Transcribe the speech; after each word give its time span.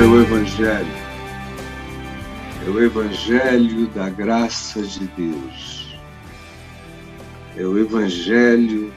é 0.00 0.02
o 0.02 0.18
Evangelho. 0.18 0.94
É 2.64 2.70
o 2.70 2.82
Evangelho 2.82 3.86
da 3.88 4.08
graça 4.08 4.82
de 4.82 5.06
Deus. 5.08 5.94
É 7.54 7.66
o 7.66 7.78
Evangelho 7.78 8.90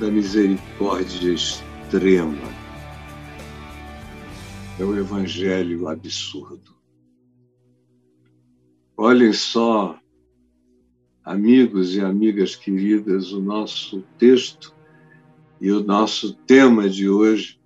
da 0.00 0.10
misericórdia 0.10 1.32
extrema. 1.32 2.48
É 4.80 4.84
o 4.84 4.98
Evangelho 4.98 5.86
absurdo. 5.86 6.74
Olhem 8.96 9.32
só, 9.32 9.96
amigos 11.24 11.94
e 11.94 12.00
amigas 12.00 12.56
queridas, 12.56 13.30
o 13.30 13.40
nosso 13.40 14.02
texto 14.18 14.74
e 15.60 15.70
o 15.70 15.84
nosso 15.84 16.34
tema 16.34 16.88
de 16.88 17.08
hoje 17.08 17.57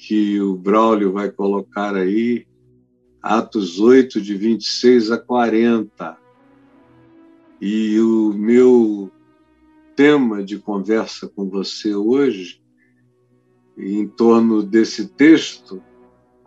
que 0.00 0.40
o 0.40 0.56
Braulio 0.56 1.12
vai 1.12 1.30
colocar 1.30 1.94
aí, 1.94 2.46
Atos 3.22 3.78
8, 3.78 4.18
de 4.18 4.34
26 4.34 5.10
a 5.10 5.18
40. 5.18 6.16
E 7.60 8.00
o 8.00 8.32
meu 8.32 9.12
tema 9.94 10.42
de 10.42 10.58
conversa 10.58 11.28
com 11.28 11.50
você 11.50 11.94
hoje, 11.94 12.62
em 13.76 14.08
torno 14.08 14.62
desse 14.62 15.06
texto, 15.06 15.82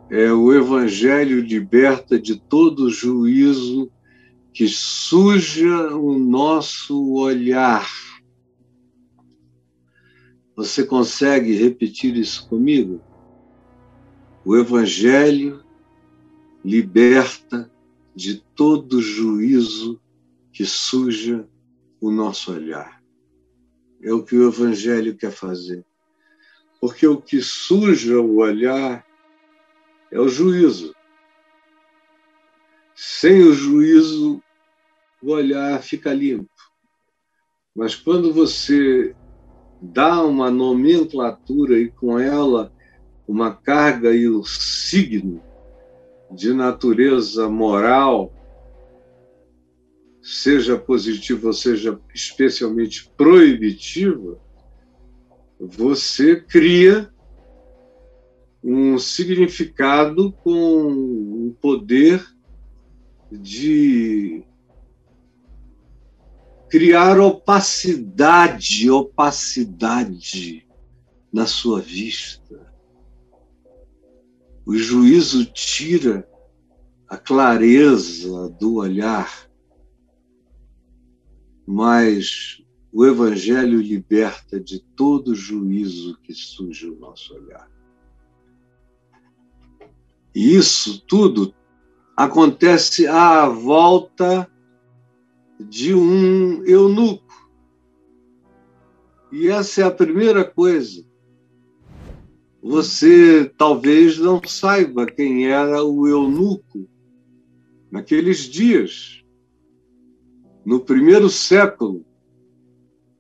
é 0.10 0.32
o 0.32 0.52
Evangelho 0.52 1.40
liberta 1.40 2.20
de 2.20 2.42
todo 2.42 2.90
juízo 2.90 3.92
que 4.52 4.68
suja 4.68 5.96
o 5.96 6.18
nosso 6.18 7.14
olhar. 7.14 7.88
Você 10.56 10.84
consegue 10.84 11.54
repetir 11.54 12.18
isso 12.18 12.50
comigo? 12.50 13.13
O 14.46 14.58
Evangelho 14.58 15.64
liberta 16.66 17.72
de 18.14 18.42
todo 18.56 19.02
juízo 19.02 20.02
que 20.52 20.66
suja 20.66 21.48
o 22.02 22.12
nosso 22.12 22.52
olhar. 22.52 23.02
É 24.02 24.14
o 24.14 24.22
que 24.22 24.36
o 24.36 24.48
Evangelho 24.50 25.16
quer 25.16 25.32
fazer. 25.32 25.86
Porque 26.82 27.08
o 27.08 27.22
que 27.22 27.42
suja 27.42 28.20
o 28.20 28.40
olhar 28.40 29.06
é 30.12 30.20
o 30.20 30.28
juízo. 30.28 30.94
Sem 32.94 33.44
o 33.44 33.54
juízo, 33.54 34.44
o 35.22 35.32
olhar 35.32 35.82
fica 35.82 36.14
limpo. 36.14 36.52
Mas 37.74 37.96
quando 37.96 38.34
você 38.34 39.16
dá 39.82 40.22
uma 40.22 40.52
nomenclatura 40.52 41.80
e 41.80 41.90
com 41.90 42.20
ela 42.20 42.74
uma 43.28 43.56
carga 43.56 44.14
e 44.14 44.30
um 44.30 44.44
signo 44.44 45.42
de 46.32 46.54
natureza 46.54 47.50
moral, 47.50 48.34
seja 50.22 50.78
positiva 50.78 51.48
ou 51.48 51.54
seja 51.54 52.00
especialmente 52.14 53.10
proibitiva, 53.16 54.40
você 55.60 56.36
cria 56.36 57.14
um 58.64 58.98
significado 58.98 60.32
com 60.32 61.48
o 61.48 61.56
poder 61.62 62.26
de 63.32 64.44
criar 66.70 67.20
opacidade, 67.20 68.90
opacidade 68.90 70.66
na 71.32 71.46
sua 71.46 71.82
vista. 71.82 72.73
O 74.66 74.78
juízo 74.78 75.46
tira 75.46 76.28
a 77.08 77.18
clareza 77.18 78.50
do 78.50 78.76
olhar, 78.76 79.50
mas 81.68 82.64
o 82.92 83.06
Evangelho 83.06 83.82
liberta 83.82 84.60
de 84.60 84.80
todo 84.96 85.36
juízo 85.36 86.18
que 86.24 86.34
surge 86.34 86.90
o 86.90 86.98
nosso 86.98 87.36
olhar. 87.36 87.70
E 90.34 90.56
isso 90.56 91.04
tudo 91.06 91.54
acontece 92.16 93.06
à 93.06 93.48
volta 93.48 94.50
de 95.60 95.94
um 95.94 96.64
eunuco. 96.66 97.52
E 99.32 99.48
essa 99.48 99.82
é 99.82 99.84
a 99.84 99.92
primeira 99.92 100.46
coisa 100.46 101.06
você 102.64 103.52
talvez 103.58 104.18
não 104.18 104.42
saiba 104.46 105.06
quem 105.06 105.48
era 105.48 105.84
o 105.84 106.08
eunuco 106.08 106.90
naqueles 107.92 108.40
dias, 108.40 109.22
no 110.66 110.80
primeiro 110.80 111.30
século, 111.30 112.06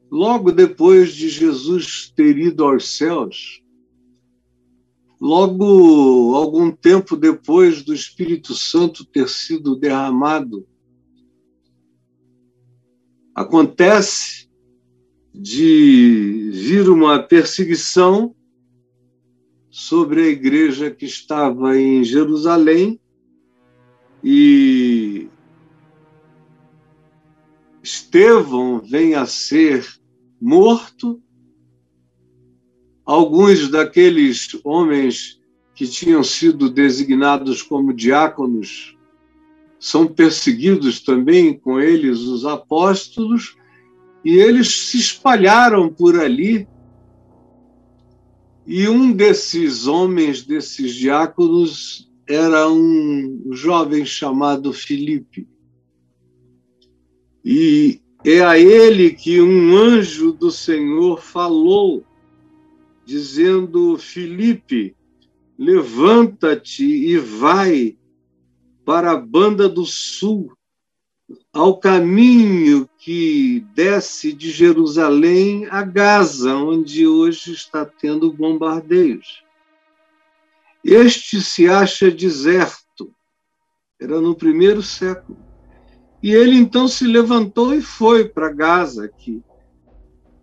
logo 0.09 0.49
depois 0.49 1.13
de 1.13 1.27
Jesus 1.27 2.09
ter 2.15 2.37
ido 2.37 2.63
aos 2.63 2.95
céus, 2.95 3.61
logo 5.19 6.35
algum 6.35 6.71
tempo 6.71 7.17
depois 7.17 7.83
do 7.83 7.93
Espírito 7.93 8.53
Santo 8.53 9.03
ter 9.03 9.27
sido 9.27 9.75
derramado. 9.75 10.65
Acontece 13.35 14.49
de 15.33 16.49
vir 16.53 16.87
uma 16.87 17.21
perseguição 17.21 18.33
sobre 19.73 20.21
a 20.21 20.27
igreja 20.27 20.91
que 20.91 21.03
estava 21.03 21.75
em 21.75 22.03
Jerusalém 22.03 22.99
e 24.23 25.27
Estevão 27.81 28.79
vem 28.79 29.15
a 29.15 29.25
ser 29.25 29.83
morto. 30.39 31.19
Alguns 33.03 33.67
daqueles 33.67 34.55
homens 34.63 35.41
que 35.73 35.87
tinham 35.87 36.23
sido 36.23 36.69
designados 36.69 37.63
como 37.63 37.95
diáconos 37.95 38.95
são 39.79 40.05
perseguidos 40.05 40.99
também 40.99 41.57
com 41.57 41.79
eles, 41.79 42.19
os 42.19 42.45
apóstolos, 42.45 43.57
e 44.23 44.37
eles 44.37 44.87
se 44.87 44.99
espalharam 44.99 45.91
por 45.91 46.19
ali 46.19 46.67
e 48.65 48.87
um 48.87 49.11
desses 49.11 49.87
homens, 49.87 50.43
desses 50.43 50.93
diáconos, 50.95 52.09
era 52.27 52.69
um 52.69 53.49
jovem 53.51 54.05
chamado 54.05 54.71
Filipe. 54.71 55.47
E 57.43 57.99
é 58.23 58.41
a 58.41 58.57
ele 58.57 59.11
que 59.11 59.41
um 59.41 59.75
anjo 59.75 60.31
do 60.31 60.49
Senhor 60.49 61.21
falou, 61.21 62.05
dizendo: 63.05 63.97
Filipe, 63.97 64.95
levanta-te 65.57 66.85
e 66.85 67.17
vai 67.17 67.97
para 68.85 69.11
a 69.11 69.17
banda 69.17 69.67
do 69.67 69.85
sul, 69.85 70.53
ao 71.51 71.77
caminho 71.77 72.89
que 72.97 73.65
desce 73.73 74.33
de 74.33 74.49
Jerusalém 74.49 75.67
a 75.69 75.83
Gaza, 75.83 76.55
onde 76.55 77.05
hoje 77.07 77.53
está 77.53 77.85
tendo 77.85 78.31
bombardeios. 78.31 79.43
Este 80.83 81.41
se 81.41 81.67
acha 81.67 82.11
deserto, 82.11 83.13
era 83.99 84.19
no 84.19 84.35
primeiro 84.35 84.81
século. 84.81 85.37
E 86.21 86.33
ele 86.33 86.55
então 86.55 86.87
se 86.87 87.05
levantou 87.05 87.73
e 87.73 87.81
foi 87.81 88.27
para 88.27 88.51
Gaza, 88.51 89.07
que 89.07 89.43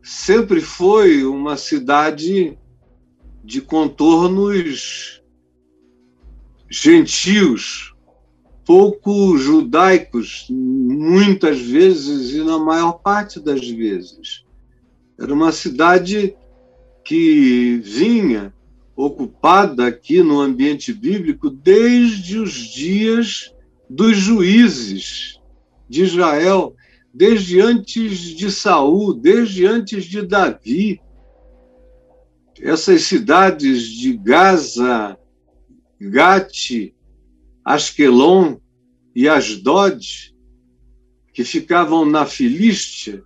sempre 0.02 0.60
foi 0.60 1.24
uma 1.24 1.56
cidade 1.56 2.58
de 3.42 3.60
contornos 3.60 5.22
gentios, 6.70 7.90
pouco 8.70 9.36
judaicos, 9.36 10.46
muitas 10.48 11.60
vezes 11.60 12.32
e 12.34 12.44
na 12.44 12.56
maior 12.56 13.00
parte 13.00 13.40
das 13.40 13.68
vezes. 13.68 14.44
Era 15.18 15.34
uma 15.34 15.50
cidade 15.50 16.36
que 17.04 17.80
vinha 17.82 18.54
ocupada 18.94 19.88
aqui 19.88 20.22
no 20.22 20.40
ambiente 20.40 20.92
bíblico 20.92 21.50
desde 21.50 22.38
os 22.38 22.52
dias 22.52 23.52
dos 23.88 24.16
juízes 24.16 25.40
de 25.88 26.04
Israel, 26.04 26.76
desde 27.12 27.60
antes 27.60 28.20
de 28.20 28.52
Saul, 28.52 29.14
desde 29.14 29.66
antes 29.66 30.04
de 30.04 30.22
Davi. 30.22 31.00
Essas 32.60 33.02
cidades 33.02 33.88
de 33.88 34.16
Gaza, 34.16 35.18
Gate, 36.00 36.94
Asquelon 37.65 38.57
e 39.15 39.28
Asdod, 39.28 40.34
que 41.33 41.45
ficavam 41.45 42.04
na 42.04 42.27
Filístia, 42.27 43.24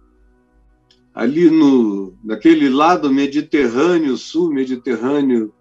ali 1.14 1.48
no, 1.48 2.16
naquele 2.24 2.68
lado 2.68 3.12
mediterrâneo, 3.12 4.16
sul 4.16 4.52
mediterrâneo 4.52 5.54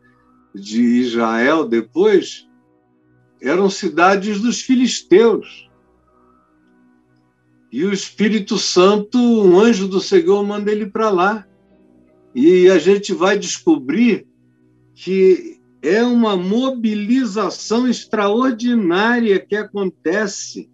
de 0.54 0.82
Israel 0.82 1.68
depois, 1.68 2.48
eram 3.42 3.70
cidades 3.70 4.42
dos 4.42 4.62
filisteus. 4.62 5.70
E 7.72 7.84
o 7.86 7.92
Espírito 7.92 8.58
Santo, 8.58 9.18
um 9.18 9.60
anjo 9.60 9.88
do 9.88 10.00
Senhor, 10.00 10.44
manda 10.46 10.72
ele 10.72 10.86
para 10.86 11.10
lá. 11.10 11.48
E 12.34 12.70
a 12.70 12.78
gente 12.78 13.14
vai 13.14 13.38
descobrir 13.38 14.28
que 14.96 15.53
é 15.84 16.02
uma 16.02 16.38
mobilização 16.38 17.86
extraordinária 17.90 19.38
que 19.38 19.54
acontece 19.54 20.72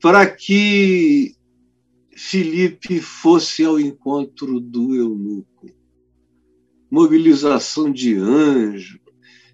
para 0.00 0.24
que 0.30 1.34
Filipe 2.16 3.00
fosse 3.00 3.64
ao 3.64 3.80
encontro 3.80 4.60
do 4.60 4.94
eunuco. 4.94 5.70
Mobilização 6.88 7.90
de 7.90 8.14
anjo. 8.14 9.00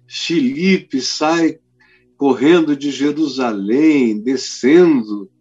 Filipe 0.07 1.01
sai 1.01 1.59
correndo 2.15 2.75
de 2.75 2.91
Jerusalém, 2.91 4.21
descendo 4.21 5.31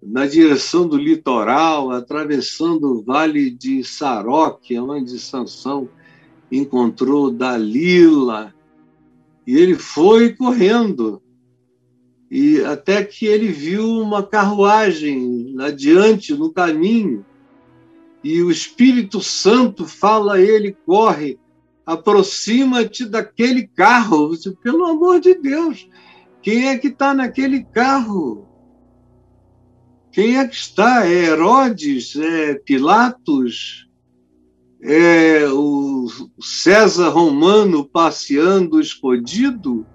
na 0.00 0.26
direção 0.26 0.86
do 0.86 0.96
litoral, 0.96 1.90
atravessando 1.90 2.84
o 2.92 3.02
vale 3.02 3.50
de 3.50 3.82
Saroque, 3.82 4.78
onde 4.78 5.18
Sansão 5.18 5.88
encontrou 6.50 7.30
Dalila, 7.30 8.54
e 9.46 9.56
ele 9.56 9.74
foi 9.74 10.34
correndo. 10.34 11.22
E 12.30 12.60
até 12.62 13.02
que 13.02 13.24
ele 13.24 13.48
viu 13.48 14.00
uma 14.00 14.22
carruagem 14.22 15.54
adiante 15.60 16.34
no 16.34 16.52
caminho. 16.52 17.24
E 18.22 18.42
o 18.42 18.50
Espírito 18.50 19.20
Santo 19.20 19.86
fala 19.86 20.34
a 20.34 20.40
ele 20.40 20.76
corre 20.84 21.38
aproxima-te 21.86 23.06
daquele 23.06 23.66
carro. 23.66 24.30
Disse, 24.30 24.54
pelo 24.62 24.84
amor 24.84 25.20
de 25.20 25.34
Deus 25.34 25.88
quem 26.42 26.68
é 26.68 26.78
que 26.78 26.88
está 26.88 27.14
naquele 27.14 27.64
carro? 27.64 28.46
Quem 30.12 30.38
é 30.38 30.46
que 30.46 30.54
está? 30.54 31.06
É 31.06 31.26
Herodes? 31.26 32.16
É 32.16 32.54
Pilatos 32.54 33.87
é 34.80 35.46
o 35.48 36.06
César 36.40 37.08
romano 37.08 37.84
passeando 37.84 38.80
escondido 38.80 39.86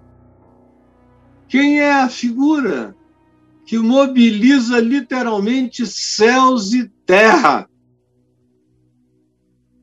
quem 1.54 1.82
é 1.82 1.94
a 2.02 2.10
figura 2.10 2.96
que 3.64 3.78
mobiliza 3.78 4.80
literalmente 4.80 5.86
céus 5.86 6.74
e 6.74 6.90
terra? 7.06 7.70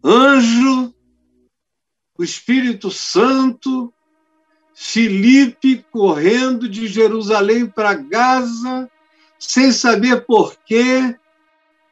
Anjo, 0.03 0.93
o 2.19 2.25
Espírito 2.25 2.91
Santo, 2.91 3.95
Filipe 4.75 5.87
correndo 5.93 6.69
de 6.69 6.89
Jerusalém 6.89 7.69
para 7.69 7.95
Gaza, 7.95 8.91
sem 9.39 9.71
saber 9.71 10.27
porquê, 10.27 11.17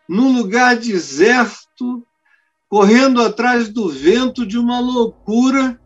num 0.09 0.37
lugar 0.37 0.75
deserto, 0.75 2.05
correndo 2.69 3.23
atrás 3.23 3.69
do 3.69 3.89
vento 3.89 4.47
de 4.47 4.59
uma 4.59 4.79
loucura. 4.81 5.81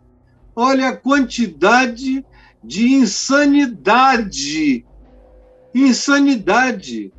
Olha 0.55 0.89
a 0.89 0.97
quantidade 0.97 2.25
de 2.63 2.93
insanidade. 2.93 4.85
Insanidade. 5.75 7.13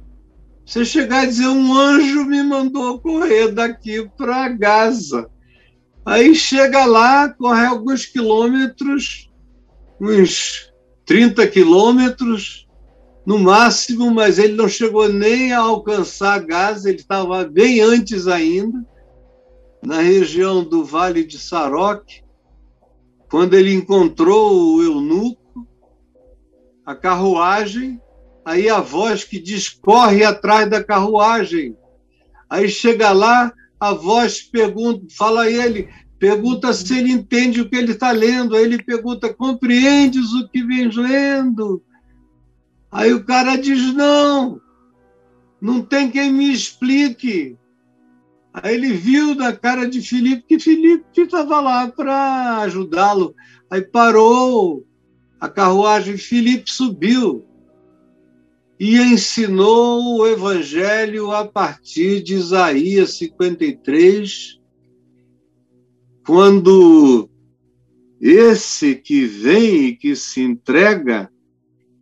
Você 0.66 0.86
chegar 0.86 1.22
a 1.22 1.26
dizer, 1.26 1.48
um 1.48 1.74
anjo 1.74 2.26
me 2.26 2.42
mandou 2.44 3.00
correr 3.00 3.52
daqui 3.52 4.10
para 4.18 4.50
Gaza. 4.50 5.30
Aí 6.06 6.36
chega 6.36 6.86
lá, 6.86 7.30
corre 7.30 7.66
alguns 7.66 8.06
quilômetros, 8.06 9.32
uns 10.00 10.72
30 11.06 11.48
quilômetros 11.48 12.68
no 13.26 13.40
máximo, 13.40 14.12
mas 14.12 14.38
ele 14.38 14.54
não 14.54 14.68
chegou 14.68 15.08
nem 15.08 15.54
a 15.54 15.60
alcançar 15.60 16.46
Gaza, 16.46 16.90
ele 16.90 17.00
estava 17.00 17.46
bem 17.46 17.80
antes 17.80 18.28
ainda, 18.28 18.86
na 19.86 20.00
região 20.00 20.64
do 20.64 20.84
Vale 20.84 21.24
de 21.24 21.38
Saroque, 21.38 22.24
quando 23.30 23.54
ele 23.54 23.74
encontrou 23.74 24.76
o 24.76 24.84
eunuco, 24.84 25.68
a 26.86 26.96
carruagem, 26.96 28.00
aí 28.46 28.70
a 28.70 28.80
voz 28.80 29.24
que 29.24 29.40
diz: 29.40 29.70
corre 29.70 30.24
atrás 30.24 30.70
da 30.70 30.84
carruagem. 30.84 31.76
Aí 32.50 32.70
chega 32.70 33.12
lá, 33.12 33.52
a 33.80 33.94
voz 33.94 34.42
pergunta, 34.42 35.06
fala 35.18 35.44
a 35.44 35.52
ele, 35.52 35.90
pergunta 36.20 36.72
se 36.72 36.98
ele 36.98 37.12
entende 37.12 37.60
o 37.60 37.70
que 37.70 37.76
ele 37.76 37.94
está 37.94 38.12
lendo. 38.12 38.56
Aí 38.56 38.64
ele 38.64 38.82
pergunta: 38.82 39.34
compreendes 39.34 40.32
o 40.34 40.48
que 40.48 40.64
vens 40.64 40.96
lendo? 40.96 41.84
Aí 42.92 43.14
o 43.14 43.26
cara 43.26 43.56
diz: 43.56 43.94
não, 43.94 44.62
não 45.60 45.82
tem 45.82 46.10
quem 46.10 46.32
me 46.32 46.54
explique. 46.54 47.58
Aí 48.54 48.76
ele 48.76 48.94
viu 48.94 49.34
na 49.34 49.52
cara 49.52 49.90
de 49.90 50.00
Filipe 50.00 50.46
que 50.48 50.60
Filipe 50.60 51.22
estava 51.22 51.60
lá 51.60 51.88
para 51.88 52.60
ajudá-lo. 52.60 53.34
Aí 53.70 53.82
parou 53.82 54.86
a 55.40 55.50
carruagem, 55.50 56.18
Filipe 56.18 56.72
subiu 56.72 57.44
e 58.80 58.98
ensinou 58.98 60.20
o 60.20 60.28
evangelho 60.28 61.32
a 61.32 61.48
partir 61.48 62.22
de 62.22 62.36
Isaías 62.36 63.16
53, 63.16 64.60
quando 66.26 67.30
esse 68.22 68.96
que 68.96 69.26
vem 69.26 69.88
e 69.88 69.96
que 69.96 70.16
se 70.16 70.42
entrega 70.42 71.32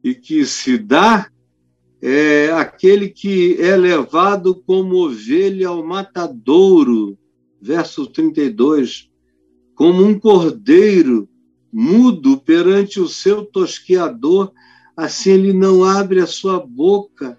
e 0.03 0.13
que 0.13 0.45
se 0.45 0.77
dá 0.77 1.30
é 2.01 2.51
aquele 2.51 3.09
que 3.09 3.55
é 3.61 3.77
levado 3.77 4.55
como 4.55 5.05
ovelha 5.05 5.67
ao 5.67 5.85
matadouro, 5.85 7.15
verso 7.61 8.07
32, 8.07 9.09
como 9.75 10.03
um 10.03 10.19
cordeiro 10.19 11.29
mudo 11.71 12.37
perante 12.37 12.99
o 12.99 13.07
seu 13.07 13.45
tosqueador, 13.45 14.51
assim 14.97 15.31
ele 15.31 15.53
não 15.53 15.83
abre 15.83 16.19
a 16.19 16.27
sua 16.27 16.59
boca. 16.59 17.37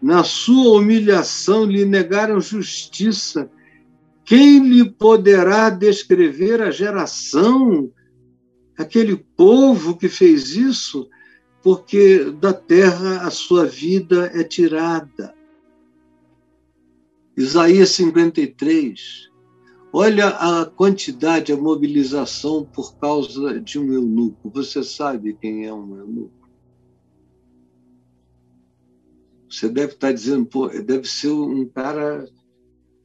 Na 0.00 0.24
sua 0.24 0.78
humilhação 0.78 1.64
lhe 1.64 1.84
negaram 1.84 2.40
justiça. 2.40 3.50
Quem 4.24 4.68
lhe 4.68 4.90
poderá 4.90 5.70
descrever 5.70 6.60
a 6.60 6.70
geração? 6.70 7.90
Aquele 8.76 9.16
povo 9.16 9.96
que 9.96 10.08
fez 10.08 10.54
isso? 10.54 11.08
Porque 11.62 12.24
da 12.40 12.52
terra 12.52 13.26
a 13.26 13.30
sua 13.30 13.64
vida 13.64 14.30
é 14.34 14.42
tirada. 14.42 15.34
Isaías 17.36 17.90
53. 17.90 19.30
Olha 19.92 20.28
a 20.28 20.66
quantidade, 20.66 21.52
a 21.52 21.56
mobilização 21.56 22.64
por 22.64 22.96
causa 22.96 23.60
de 23.60 23.78
um 23.78 23.92
eunuco. 23.92 24.50
Você 24.50 24.82
sabe 24.82 25.34
quem 25.34 25.66
é 25.66 25.72
um 25.72 25.96
eunuco? 25.98 26.42
Você 29.48 29.68
deve 29.68 29.92
estar 29.92 30.12
dizendo, 30.12 30.46
pô, 30.46 30.68
deve 30.68 31.06
ser 31.06 31.30
um 31.30 31.68
cara 31.68 32.26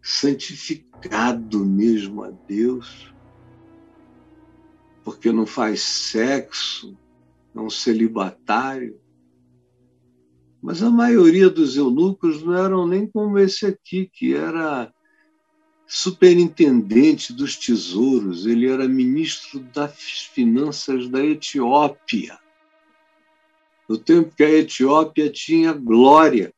santificado 0.01 1.65
mesmo 1.65 2.23
a 2.23 2.31
Deus, 2.31 3.13
porque 5.03 5.29
não 5.29 5.45
faz 5.45 5.81
sexo, 5.81 6.97
é 7.57 7.61
um 7.61 7.69
celibatário. 7.69 8.99
Mas 10.61 10.83
a 10.83 10.89
maioria 10.89 11.49
dos 11.49 11.77
eunucos 11.77 12.43
não 12.43 12.53
eram 12.53 12.87
nem 12.87 13.07
como 13.07 13.37
esse 13.39 13.65
aqui, 13.65 14.09
que 14.11 14.33
era 14.33 14.91
superintendente 15.87 17.31
dos 17.31 17.55
tesouros, 17.55 18.45
ele 18.45 18.69
era 18.69 18.87
ministro 18.87 19.59
das 19.73 20.29
finanças 20.33 21.07
da 21.07 21.23
Etiópia. 21.23 22.37
No 23.87 23.97
tempo 23.97 24.35
que 24.35 24.43
a 24.43 24.49
Etiópia 24.49 25.31
tinha 25.31 25.71
glória. 25.71 26.53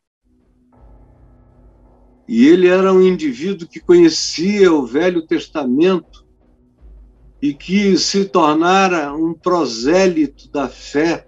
E 2.27 2.47
ele 2.47 2.67
era 2.67 2.91
um 2.91 3.01
indivíduo 3.01 3.67
que 3.67 3.79
conhecia 3.79 4.71
o 4.73 4.85
Velho 4.85 5.25
Testamento 5.25 6.28
e 7.41 7.53
que 7.53 7.97
se 7.97 8.25
tornara 8.25 9.13
um 9.13 9.33
prosélito 9.33 10.49
da 10.49 10.67
fé 10.67 11.25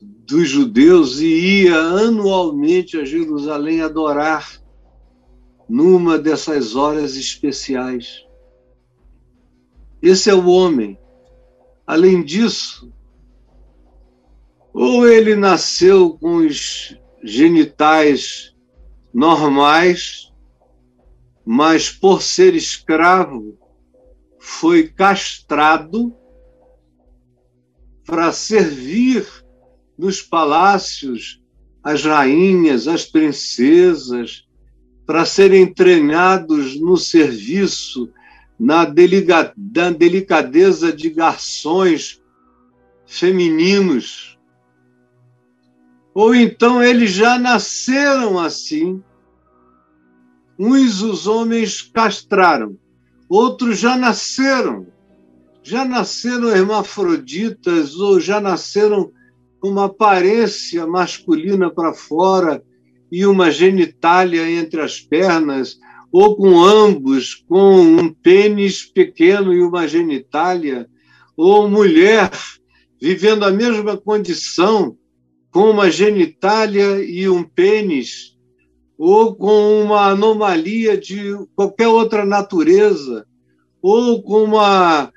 dos 0.00 0.48
judeus 0.48 1.20
e 1.20 1.64
ia 1.64 1.76
anualmente 1.76 2.98
a 2.98 3.04
Jerusalém 3.04 3.80
adorar 3.80 4.60
numa 5.68 6.18
dessas 6.18 6.76
horas 6.76 7.16
especiais. 7.16 8.26
Esse 10.02 10.28
é 10.28 10.34
o 10.34 10.46
homem. 10.46 10.98
Além 11.86 12.22
disso, 12.22 12.92
ou 14.72 15.06
ele 15.06 15.34
nasceu 15.34 16.16
com 16.18 16.36
os 16.36 16.96
genitais 17.22 18.54
normais, 19.12 20.32
mas 21.44 21.90
por 21.90 22.22
ser 22.22 22.54
escravo, 22.54 23.58
foi 24.44 24.88
castrado 24.88 26.12
para 28.04 28.32
servir 28.32 29.24
nos 29.96 30.20
palácios 30.20 31.40
as 31.80 32.04
rainhas, 32.04 32.88
as 32.88 33.04
princesas, 33.04 34.44
para 35.06 35.24
serem 35.24 35.72
treinados 35.72 36.74
no 36.80 36.96
serviço, 36.96 38.10
na, 38.58 38.84
delicadeza 38.84 40.92
de 40.92 41.08
garçons 41.08 42.20
femininos. 43.06 44.36
Ou 46.12 46.34
então 46.34 46.82
eles 46.82 47.12
já 47.12 47.38
nasceram 47.38 48.40
assim. 48.40 49.00
Uns 50.58 51.00
os 51.00 51.28
homens 51.28 51.80
castraram, 51.80 52.76
outros 53.32 53.78
já 53.78 53.96
nasceram. 53.96 54.86
Já 55.62 55.84
nasceram 55.84 56.50
hermafroditas 56.50 57.96
ou 57.96 58.20
já 58.20 58.40
nasceram 58.40 59.10
com 59.58 59.68
uma 59.70 59.86
aparência 59.86 60.86
masculina 60.86 61.70
para 61.70 61.94
fora 61.94 62.62
e 63.10 63.24
uma 63.24 63.50
genitália 63.50 64.50
entre 64.50 64.80
as 64.80 65.00
pernas, 65.00 65.78
ou 66.10 66.36
com 66.36 66.62
ambos, 66.62 67.34
com 67.48 67.80
um 67.80 68.12
pênis 68.12 68.84
pequeno 68.84 69.52
e 69.52 69.62
uma 69.62 69.86
genitália, 69.86 70.86
ou 71.36 71.68
mulher 71.70 72.30
vivendo 73.00 73.44
a 73.44 73.50
mesma 73.50 73.96
condição, 73.96 74.96
com 75.50 75.70
uma 75.70 75.90
genitália 75.90 77.02
e 77.02 77.28
um 77.28 77.42
pênis, 77.42 78.31
ou 79.04 79.34
com 79.34 79.82
uma 79.82 80.10
anomalia 80.10 80.96
de 80.96 81.36
qualquer 81.56 81.88
outra 81.88 82.24
natureza, 82.24 83.26
ou 83.82 84.22
com 84.22 84.44
uma 84.44 85.12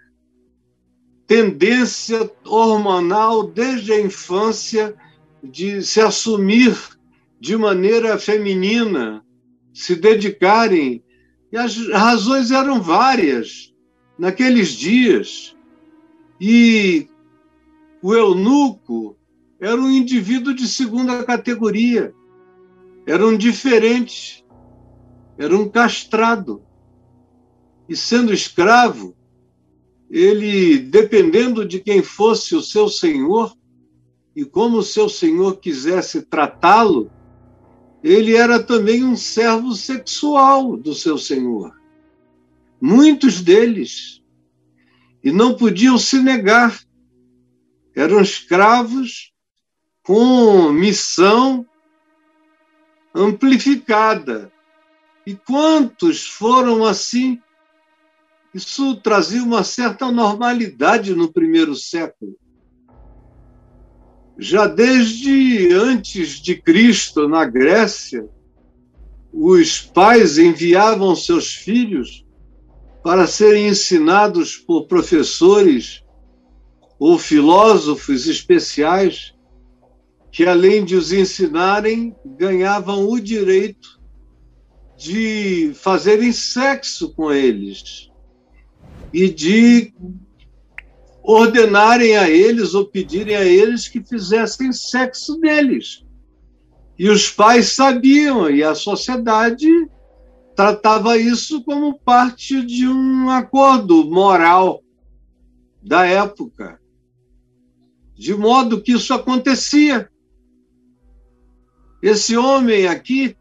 tendência 1.28 2.32
hormonal 2.44 3.46
desde 3.46 3.94
a 3.94 4.02
infância 4.02 4.96
de 5.44 5.84
se 5.84 6.02
assumir 6.02 6.76
de 7.40 7.56
maneira 7.56 8.18
feminina, 8.18 9.24
se 9.72 9.96
dedicarem. 9.96 11.04
E 11.52 11.56
as 11.56 11.78
razões 11.90 12.50
eram 12.50 12.82
várias 12.82 13.72
naqueles 14.18 14.70
dias. 14.70 15.56
E 16.42 17.08
o 18.02 18.16
eunuco 18.16 19.16
era 19.60 19.80
um 19.80 19.92
indivíduo 19.92 20.56
de 20.56 20.68
segunda 20.68 21.24
categoria, 21.24 22.16
era 23.06 23.26
um 23.26 23.38
diferente, 23.38 24.46
era 25.38 25.56
um 25.56 25.70
castrado. 25.70 26.64
E 27.88 27.96
sendo 27.96 28.34
escravo, 28.34 29.16
ele, 30.10 30.80
dependendo 30.80 31.66
de 31.66 31.80
quem 31.80 32.02
fosse 32.02 32.56
o 32.56 32.62
seu 32.62 32.90
senhor 32.90 33.56
e 34.36 34.44
como 34.44 34.78
o 34.78 34.84
seu 34.84 35.08
senhor 35.08 35.58
quisesse 35.58 36.24
tratá-lo, 36.24 37.12
ele 38.04 38.36
era 38.36 38.62
também 38.62 39.04
um 39.04 39.16
servo 39.16 39.74
sexual 39.74 40.76
do 40.76 40.94
seu 40.94 41.18
senhor. 41.18 41.76
Muitos 42.82 43.42
deles. 43.42 44.22
E 45.24 45.32
não 45.32 45.56
podiam 45.56 45.98
se 45.98 46.20
negar. 46.22 46.80
Eram 47.96 48.22
escravos 48.22 49.34
com 50.04 50.72
missão 50.72 51.66
amplificada. 53.16 54.52
E 55.26 55.34
quantos 55.34 56.28
foram 56.28 56.86
assim? 56.86 57.42
Isso 58.54 58.96
trazia 58.98 59.42
uma 59.42 59.64
certa 59.64 60.12
normalidade 60.12 61.16
no 61.16 61.32
primeiro 61.32 61.76
século. 61.76 62.36
Já 64.38 64.68
desde 64.68 65.72
antes 65.74 66.42
de 66.42 66.56
Cristo, 66.56 67.28
na 67.28 67.46
Grécia, 67.46 68.28
os 69.32 69.82
pais 69.82 70.38
enviavam 70.38 71.16
seus 71.16 71.54
filhos 71.54 72.26
para 73.02 73.28
serem 73.28 73.68
ensinados 73.70 74.58
por 74.58 74.88
professores 74.88 76.04
ou 77.00 77.18
filósofos 77.18 78.28
especiais 78.28 79.35
que, 80.36 80.44
além 80.44 80.84
de 80.84 80.98
os 80.98 81.14
ensinarem, 81.14 82.14
ganhavam 82.26 83.08
o 83.08 83.18
direito 83.22 84.02
de 84.98 85.72
fazerem 85.76 86.34
sexo 86.34 87.14
com 87.14 87.32
eles 87.32 88.12
e 89.14 89.30
de 89.30 89.94
ordenarem 91.24 92.18
a 92.18 92.30
eles 92.30 92.74
ou 92.74 92.86
pedirem 92.86 93.34
a 93.34 93.46
eles 93.46 93.88
que 93.88 94.04
fizessem 94.04 94.74
sexo 94.74 95.40
deles. 95.40 96.04
E 97.00 97.10
os 97.10 97.30
pais 97.30 97.70
sabiam, 97.70 98.50
e 98.50 98.62
a 98.62 98.76
sociedade 98.76 99.70
tratava 100.54 101.16
isso 101.16 101.64
como 101.64 101.98
parte 101.98 102.62
de 102.62 102.86
um 102.86 103.30
acordo 103.30 104.04
moral 104.04 104.84
da 105.82 106.06
época. 106.06 106.78
De 108.14 108.36
modo 108.36 108.82
que 108.82 108.92
isso 108.92 109.14
acontecia. 109.14 110.12
Esse 112.06 112.38
homem 112.38 112.86
aqui 112.86 113.36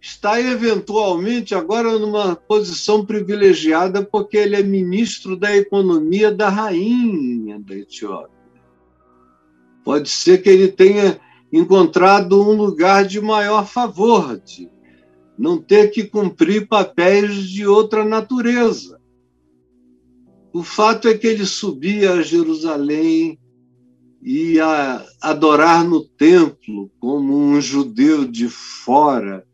está 0.00 0.40
eventualmente 0.40 1.54
agora 1.54 1.98
numa 1.98 2.34
posição 2.34 3.04
privilegiada 3.04 4.02
porque 4.02 4.38
ele 4.38 4.56
é 4.56 4.62
ministro 4.62 5.36
da 5.36 5.54
economia 5.54 6.32
da 6.32 6.48
rainha 6.48 7.60
da 7.60 7.76
Etiópia. 7.76 8.34
Pode 9.84 10.08
ser 10.08 10.40
que 10.42 10.48
ele 10.48 10.68
tenha 10.68 11.20
encontrado 11.52 12.40
um 12.40 12.56
lugar 12.56 13.04
de 13.04 13.20
maior 13.20 13.66
favor, 13.66 14.40
de 14.40 14.70
não 15.38 15.58
ter 15.58 15.88
que 15.90 16.04
cumprir 16.04 16.66
papéis 16.66 17.50
de 17.50 17.66
outra 17.66 18.02
natureza. 18.02 18.98
O 20.54 20.62
fato 20.62 21.06
é 21.06 21.12
que 21.12 21.26
ele 21.26 21.44
subia 21.44 22.14
a 22.14 22.22
Jerusalém 22.22 23.38
e 24.28 24.58
a 24.58 25.06
adorar 25.20 25.84
no 25.84 26.04
templo 26.04 26.90
como 26.98 27.38
um 27.38 27.60
judeu 27.60 28.26
de 28.26 28.48
fora 28.48 29.46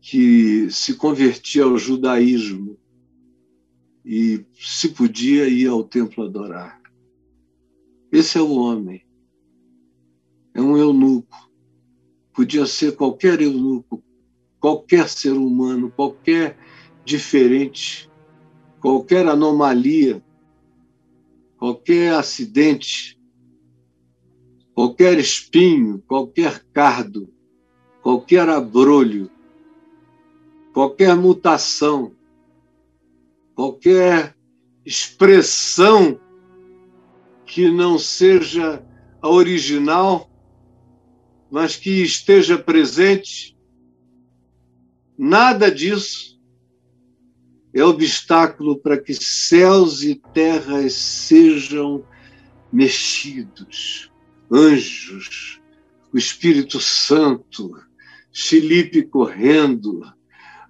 que 0.00 0.70
se 0.70 0.94
convertia 0.94 1.64
ao 1.64 1.76
judaísmo 1.76 2.78
e, 4.02 4.46
se 4.58 4.88
podia, 4.88 5.46
ir 5.46 5.66
ao 5.66 5.84
templo 5.84 6.24
adorar. 6.24 6.80
Esse 8.10 8.38
é 8.38 8.40
o 8.40 8.50
homem. 8.50 9.04
É 10.54 10.62
um 10.62 10.78
eunuco. 10.78 11.50
Podia 12.32 12.64
ser 12.64 12.96
qualquer 12.96 13.42
eunuco, 13.42 14.02
qualquer 14.58 15.06
ser 15.06 15.32
humano, 15.32 15.92
qualquer 15.94 16.56
diferente, 17.04 18.10
qualquer 18.80 19.26
anomalia, 19.28 20.24
qualquer 21.58 22.14
acidente, 22.14 23.17
qualquer 24.78 25.18
espinho, 25.18 26.00
qualquer 26.06 26.64
cardo, 26.72 27.28
qualquer 28.00 28.48
abrolho 28.48 29.28
qualquer 30.72 31.16
mutação, 31.16 32.14
qualquer 33.52 34.36
expressão 34.86 36.20
que 37.44 37.68
não 37.68 37.98
seja 37.98 38.86
a 39.20 39.28
original, 39.28 40.30
mas 41.50 41.74
que 41.74 42.00
esteja 42.00 42.56
presente, 42.56 43.58
nada 45.18 45.68
disso 45.68 46.40
é 47.74 47.82
obstáculo 47.82 48.78
para 48.78 48.96
que 48.96 49.14
céus 49.14 50.04
e 50.04 50.14
terras 50.14 50.92
sejam 50.92 52.04
mexidos. 52.72 54.07
Anjos, 54.50 55.60
o 56.12 56.18
Espírito 56.18 56.80
Santo, 56.80 57.70
Felipe 58.32 59.02
correndo, 59.02 60.02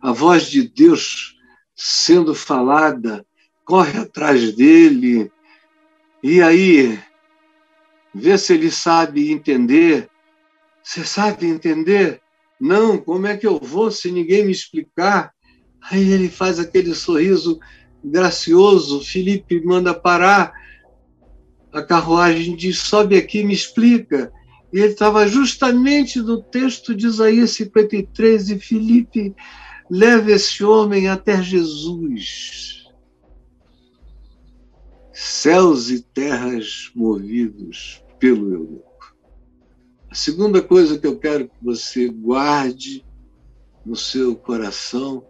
a 0.01 0.13
voz 0.13 0.51
de 0.51 0.69
Deus 0.69 1.37
sendo 1.75 2.35
falada, 2.35 3.25
corre 3.65 3.99
atrás 3.99 4.55
dele, 4.55 5.31
e 6.23 6.43
aí 6.43 6.99
vê 8.15 8.37
se 8.37 8.55
ele 8.55 8.71
sabe 8.71 9.31
entender. 9.31 10.09
Você 10.83 11.05
sabe 11.05 11.47
entender? 11.47 12.21
Não, 12.61 12.99
como 12.99 13.27
é 13.27 13.37
que 13.37 13.47
eu 13.47 13.59
vou 13.59 13.91
se 13.91 14.11
ninguém 14.11 14.45
me 14.45 14.53
explicar? 14.53 15.33
Aí 15.81 16.11
ele 16.11 16.29
faz 16.29 16.59
aquele 16.59 16.95
sorriso 16.95 17.61
gracioso. 18.03 19.05
Felipe 19.05 19.65
manda 19.65 19.95
parar 19.95 20.53
a 21.73 21.83
carruagem, 21.83 22.57
diz: 22.57 22.79
sobe 22.79 23.17
aqui, 23.17 23.43
me 23.45 23.55
explica. 23.55 24.33
E 24.73 24.79
ele 24.79 24.93
estava 24.93 25.27
justamente 25.27 26.21
no 26.21 26.43
texto 26.43 26.95
de 26.95 27.07
Isaías 27.07 27.53
53, 27.53 28.51
e 28.51 28.59
Felipe 28.59 29.35
Leve 29.91 30.33
esse 30.33 30.63
homem 30.63 31.09
até 31.09 31.43
Jesus. 31.43 32.85
céus 35.11 35.91
e 35.91 36.01
terras 36.01 36.93
movidos 36.95 38.05
pelo 38.19 38.53
eunuco. 38.53 39.17
A 40.11 40.15
segunda 40.15 40.63
coisa 40.63 40.99
que 40.99 41.07
eu 41.07 41.19
quero 41.19 41.49
que 41.49 41.65
você 41.65 42.09
guarde 42.09 43.05
no 43.85 43.97
seu 43.97 44.37
coração 44.37 45.27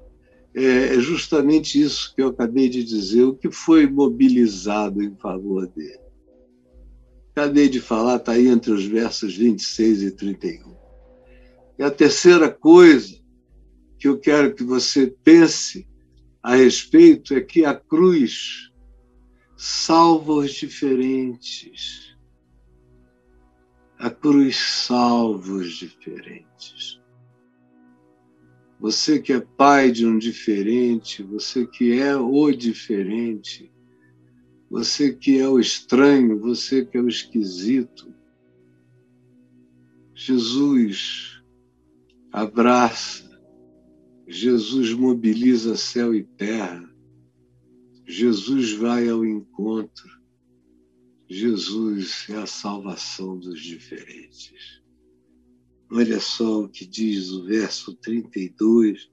é, 0.55 0.97
é 0.97 1.01
justamente 1.01 1.81
isso 1.81 2.13
que 2.15 2.21
eu 2.21 2.29
acabei 2.29 2.69
de 2.69 2.83
dizer, 2.83 3.23
o 3.23 3.35
que 3.35 3.51
foi 3.51 3.87
mobilizado 3.87 5.03
em 5.03 5.15
favor 5.17 5.69
dele. 5.69 6.01
Acabei 7.39 7.69
de 7.69 7.81
falar, 7.81 8.17
está 8.17 8.33
aí 8.33 8.49
entre 8.49 8.73
os 8.73 8.85
versos 8.85 9.37
26 9.37 10.03
e 10.03 10.11
31. 10.11 10.77
E 11.79 11.85
a 11.85 11.89
terceira 11.89 12.51
coisa 12.51 13.17
que 13.97 14.09
eu 14.09 14.19
quero 14.19 14.53
que 14.57 14.65
você 14.65 15.07
pense 15.23 15.89
a 16.43 16.57
respeito 16.57 17.35
é 17.35 17.41
que 17.41 17.65
a 17.65 17.77
cruz 17.77 18.73
salva 19.57 20.33
os 20.33 20.51
diferentes. 20.51 22.17
A 24.01 24.11
cruz 24.11 24.57
salva 24.57 25.53
os 25.53 25.75
diferentes. 25.75 27.01
Você 28.81 29.21
que 29.21 29.33
é 29.33 29.39
pai 29.41 29.93
de 29.93 30.05
um 30.05 30.19
diferente, 30.19 31.23
você 31.23 31.65
que 31.65 32.01
é 32.01 32.17
o 32.17 32.51
diferente, 32.51 33.71
você 34.71 35.13
que 35.13 35.39
é 35.39 35.49
o 35.49 35.59
estranho, 35.59 36.39
você 36.39 36.85
que 36.85 36.99
é 36.99 37.01
o 37.01 37.09
esquisito. 37.09 38.13
Jesus 40.15 41.43
abraça, 42.31 43.41
Jesus 44.27 44.93
mobiliza 44.93 45.77
céu 45.77 46.15
e 46.15 46.23
terra, 46.23 46.89
Jesus 48.07 48.73
vai 48.73 49.09
ao 49.09 49.25
encontro, 49.25 50.09
Jesus 51.29 52.27
é 52.29 52.37
a 52.37 52.47
salvação 52.47 53.39
dos 53.39 53.61
diferentes. 53.61 54.83
Olha 55.91 56.21
só 56.21 56.65
o 56.65 56.69
que 56.69 56.87
diz 56.87 57.31
o 57.31 57.45
verso 57.45 57.95
32. 57.95 59.11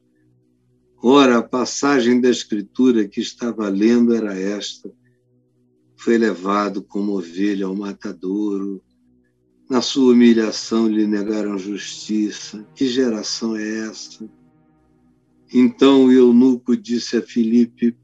Ora, 1.01 1.37
a 1.37 1.43
passagem 1.43 2.19
da 2.19 2.29
Escritura 2.29 3.07
que 3.07 3.21
estava 3.21 3.69
lendo 3.69 4.13
era 4.13 4.37
esta: 4.37 4.93
Foi 5.95 6.17
levado 6.17 6.83
como 6.83 7.17
ovelha 7.17 7.65
ao 7.65 7.75
matadouro. 7.75 8.81
Na 9.69 9.81
sua 9.81 10.13
humilhação 10.13 10.87
lhe 10.87 11.07
negaram 11.07 11.57
justiça. 11.57 12.65
Que 12.75 12.87
geração 12.87 13.55
é 13.55 13.87
essa? 13.87 14.29
Então 15.53 16.05
o 16.05 16.11
eunuco 16.11 16.75
disse 16.75 17.17
a 17.17 17.21
Filipe: 17.21 17.97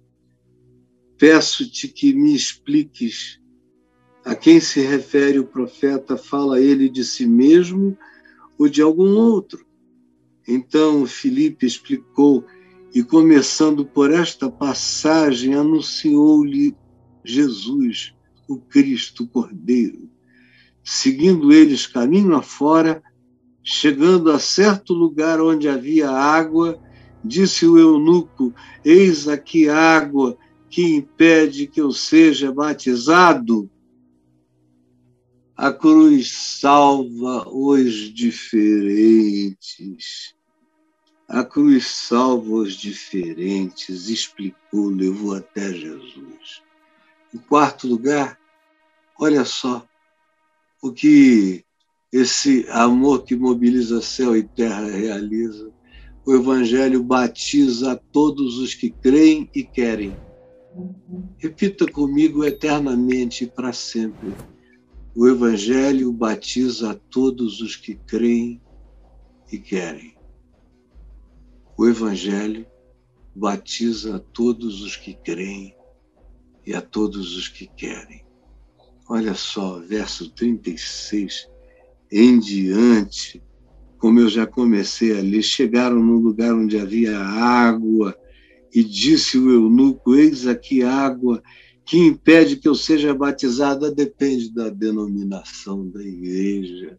Peço-te 1.17 1.87
que 1.87 2.13
me 2.13 2.33
expliques 2.35 3.39
a 4.23 4.35
quem 4.35 4.59
se 4.59 4.81
refere 4.81 5.37
o 5.39 5.47
profeta. 5.47 6.17
Fala 6.17 6.59
ele 6.59 6.89
de 6.89 7.03
si 7.03 7.25
mesmo 7.25 7.97
ou 8.57 8.69
de 8.69 8.81
algum 8.81 9.15
outro. 9.17 9.65
Então 10.47 11.05
Filipe 11.05 11.65
explicou 11.65 12.45
e, 12.93 13.03
começando 13.03 13.85
por 13.85 14.11
esta 14.11 14.49
passagem, 14.49 15.53
anunciou-lhe 15.53 16.75
Jesus, 17.23 18.13
o 18.47 18.57
Cristo 18.57 19.27
Cordeiro. 19.27 20.09
Seguindo 20.83 21.53
eles 21.53 21.85
caminho 21.85 22.35
afora, 22.35 23.01
chegando 23.63 24.31
a 24.31 24.39
certo 24.39 24.93
lugar 24.93 25.39
onde 25.39 25.69
havia 25.69 26.09
água, 26.09 26.79
disse 27.23 27.65
o 27.65 27.77
eunuco: 27.77 28.53
Eis 28.83 29.27
aqui 29.27 29.69
água 29.69 30.37
que 30.69 30.81
impede 30.81 31.67
que 31.67 31.79
eu 31.81 31.91
seja 31.91 32.51
batizado. 32.51 33.69
A 35.55 35.71
cruz 35.71 36.31
salva 36.31 37.47
os 37.47 38.11
diferentes. 38.13 39.53
A 41.27 41.43
cruz 41.43 41.85
salva 41.87 42.51
os 42.51 42.73
diferentes, 42.73 44.09
explicou, 44.09 44.89
levou 44.89 45.35
até 45.35 45.71
Jesus. 45.71 46.63
Em 47.33 47.37
quarto 47.37 47.87
lugar, 47.87 48.37
olha 49.17 49.45
só 49.45 49.87
o 50.81 50.91
que 50.91 51.63
esse 52.11 52.65
amor 52.69 53.23
que 53.23 53.35
mobiliza 53.35 54.01
céu 54.01 54.35
e 54.35 54.43
terra 54.43 54.85
realiza. 54.85 55.71
O 56.25 56.33
Evangelho 56.33 57.01
batiza 57.01 57.93
a 57.93 57.95
todos 57.95 58.57
os 58.57 58.75
que 58.75 58.89
creem 58.89 59.49
e 59.55 59.63
querem. 59.63 60.15
Repita 61.37 61.89
comigo 61.89 62.43
eternamente 62.43 63.45
e 63.45 63.47
para 63.47 63.71
sempre 63.71 64.33
o 65.15 65.27
Evangelho 65.27 66.11
batiza 66.11 66.91
a 66.91 66.95
todos 66.95 67.61
os 67.61 67.75
que 67.75 67.95
creem 67.95 68.61
e 69.51 69.57
querem. 69.57 70.15
O 71.77 71.87
Evangelho 71.87 72.65
batiza 73.35 74.17
a 74.17 74.19
todos 74.19 74.81
os 74.81 74.95
que 74.95 75.13
creem 75.13 75.75
e 76.65 76.73
a 76.73 76.81
todos 76.81 77.35
os 77.35 77.47
que 77.47 77.67
querem. 77.67 78.23
Olha 79.09 79.33
só, 79.33 79.79
verso 79.79 80.29
36 80.31 81.49
em 82.11 82.39
diante, 82.39 83.41
como 83.97 84.19
eu 84.19 84.27
já 84.27 84.45
comecei 84.45 85.17
a 85.17 85.21
ler, 85.21 85.41
chegaram 85.41 86.03
num 86.03 86.17
lugar 86.17 86.53
onde 86.53 86.77
havia 86.77 87.17
água, 87.17 88.15
e 88.73 88.83
disse 88.83 89.37
o 89.37 89.49
eunuco: 89.49 90.15
Eis 90.15 90.47
aqui 90.47 90.83
água 90.83 91.41
que 91.85 91.97
impede 91.97 92.57
que 92.57 92.67
eu 92.67 92.75
seja 92.75 93.13
batizada 93.13 93.93
depende 93.93 94.53
da 94.53 94.69
denominação 94.69 95.89
da 95.89 96.01
igreja, 96.01 96.97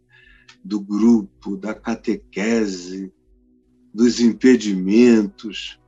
do 0.65 0.81
grupo, 0.81 1.57
da 1.57 1.75
catequese, 1.75 3.13
dos 3.93 4.21
impedimentos 4.21 5.81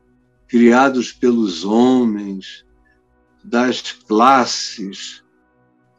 criados 0.48 1.12
pelos 1.12 1.64
homens, 1.64 2.64
das 3.44 3.92
classes, 3.92 5.22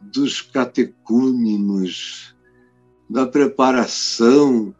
dos 0.01 0.41
catecúmenos, 0.41 2.35
da 3.09 3.27
preparação, 3.27 4.73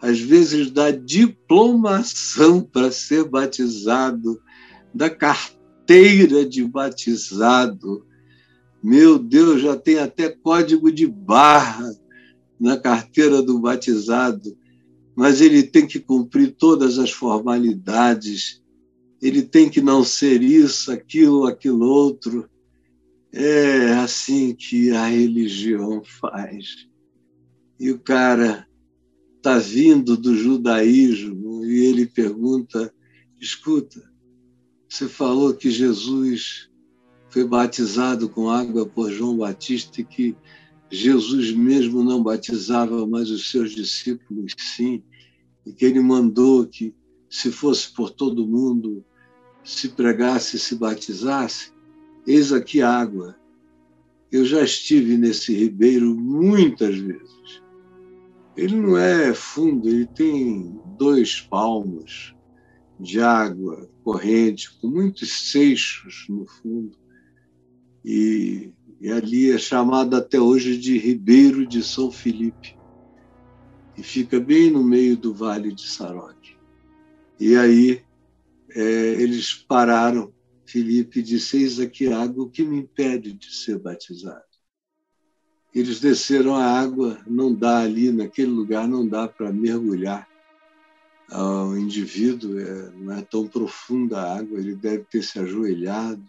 às 0.00 0.18
vezes 0.18 0.70
da 0.70 0.90
diplomação 0.90 2.62
para 2.62 2.90
ser 2.90 3.24
batizado, 3.24 4.40
da 4.92 5.08
carteira 5.08 6.44
de 6.44 6.64
batizado. 6.64 8.04
Meu 8.82 9.18
Deus, 9.18 9.62
já 9.62 9.76
tem 9.76 9.98
até 9.98 10.28
código 10.30 10.90
de 10.90 11.06
barra 11.06 11.94
na 12.58 12.76
carteira 12.76 13.42
do 13.42 13.60
batizado, 13.60 14.56
mas 15.14 15.40
ele 15.40 15.62
tem 15.62 15.86
que 15.86 16.00
cumprir 16.00 16.54
todas 16.56 16.98
as 16.98 17.10
formalidades, 17.10 18.59
ele 19.20 19.42
tem 19.42 19.68
que 19.68 19.80
não 19.80 20.02
ser 20.02 20.42
isso, 20.42 20.90
aquilo, 20.90 21.46
aquilo 21.46 21.86
outro. 21.86 22.48
É 23.32 23.92
assim 23.94 24.54
que 24.54 24.90
a 24.90 25.06
religião 25.06 26.02
faz. 26.02 26.88
E 27.78 27.90
o 27.90 27.98
cara 27.98 28.66
está 29.36 29.58
vindo 29.58 30.16
do 30.16 30.34
judaísmo 30.36 31.64
e 31.64 31.86
ele 31.86 32.06
pergunta: 32.06 32.92
escuta, 33.40 34.02
você 34.88 35.08
falou 35.08 35.54
que 35.54 35.70
Jesus 35.70 36.68
foi 37.28 37.44
batizado 37.46 38.28
com 38.28 38.50
água 38.50 38.84
por 38.84 39.10
João 39.10 39.36
Batista 39.36 40.00
e 40.00 40.04
que 40.04 40.36
Jesus 40.90 41.52
mesmo 41.52 42.02
não 42.02 42.22
batizava, 42.22 43.06
mas 43.06 43.30
os 43.30 43.50
seus 43.50 43.70
discípulos 43.70 44.52
sim, 44.58 45.02
e 45.64 45.72
que 45.72 45.84
ele 45.84 46.00
mandou 46.00 46.66
que, 46.66 46.92
se 47.28 47.52
fosse 47.52 47.92
por 47.94 48.10
todo 48.10 48.46
mundo, 48.46 49.04
se 49.64 49.88
pregasse 49.88 50.56
e 50.56 50.60
se 50.60 50.74
batizasse. 50.74 51.72
Eis 52.26 52.52
aqui 52.52 52.82
água. 52.82 53.36
Eu 54.30 54.44
já 54.44 54.62
estive 54.62 55.16
nesse 55.16 55.54
ribeiro 55.54 56.14
muitas 56.14 56.96
vezes. 56.96 57.62
Ele 58.56 58.76
não 58.76 58.96
é 58.96 59.32
fundo, 59.34 59.88
ele 59.88 60.06
tem 60.06 60.78
dois 60.98 61.40
palmos 61.40 62.34
de 62.98 63.20
água 63.20 63.88
corrente, 64.04 64.70
com 64.78 64.88
muitos 64.88 65.50
seixos 65.50 66.26
no 66.28 66.46
fundo. 66.46 66.96
E, 68.04 68.70
e 69.00 69.10
ali 69.10 69.50
é 69.50 69.58
chamado 69.58 70.14
até 70.14 70.38
hoje 70.38 70.76
de 70.76 70.98
Ribeiro 70.98 71.66
de 71.66 71.82
São 71.82 72.10
Felipe. 72.10 72.76
E 73.96 74.02
fica 74.02 74.38
bem 74.38 74.70
no 74.70 74.84
meio 74.84 75.16
do 75.16 75.32
Vale 75.32 75.72
de 75.72 75.88
Saroque. 75.88 76.56
E 77.38 77.56
aí 77.56 78.02
é, 78.74 78.80
eles 78.80 79.54
pararam. 79.54 80.32
Felipe 80.66 81.22
disse: 81.22 81.58
Eis 81.58 81.80
aqui 81.80 82.12
água, 82.12 82.44
o 82.44 82.50
que 82.50 82.62
me 82.62 82.78
impede 82.78 83.32
de 83.32 83.54
ser 83.54 83.78
batizado? 83.78 84.44
Eles 85.74 86.00
desceram 86.00 86.56
a 86.56 86.64
água, 86.64 87.20
não 87.26 87.54
dá 87.54 87.80
ali, 87.80 88.10
naquele 88.10 88.50
lugar, 88.50 88.88
não 88.88 89.06
dá 89.06 89.28
para 89.28 89.52
mergulhar 89.52 90.28
ao 91.30 91.78
indivíduo, 91.78 92.58
é, 92.58 92.90
não 92.90 93.14
é 93.14 93.22
tão 93.22 93.46
profunda 93.46 94.20
a 94.20 94.38
água, 94.38 94.58
ele 94.58 94.74
deve 94.74 95.04
ter 95.04 95.22
se 95.22 95.38
ajoelhado. 95.38 96.24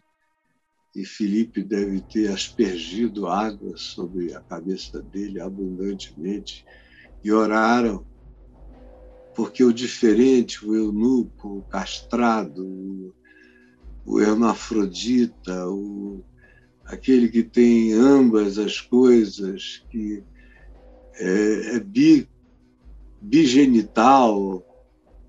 e 0.95 1.05
Felipe 1.05 1.63
deve 1.63 2.01
ter 2.01 2.29
aspergido 2.31 3.27
água 3.27 3.77
sobre 3.77 4.33
a 4.33 4.41
cabeça 4.41 5.01
dele 5.01 5.39
abundantemente 5.39 6.65
e 7.23 7.31
oraram 7.31 8.05
porque 9.35 9.63
o 9.63 9.73
diferente, 9.73 10.65
o 10.65 10.75
eunuco, 10.75 11.57
o 11.57 11.61
castrado, 11.63 13.15
o 14.05 14.19
hermafrodita, 14.19 15.67
o, 15.67 16.23
aquele 16.85 17.29
que 17.29 17.43
tem 17.43 17.93
ambas 17.93 18.57
as 18.57 18.79
coisas, 18.81 19.85
que 19.89 20.23
é, 21.15 21.75
é 21.75 21.79
bi, 21.79 22.27
bigenital, 23.21 24.65